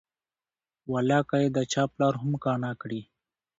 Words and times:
والله 0.91 1.21
که 1.29 1.37
یې 1.43 1.49
د 1.55 1.57
چا 1.71 1.83
پلار 1.93 2.13
هم 2.21 2.31
قانع 2.43 2.71
کړي. 2.81 3.01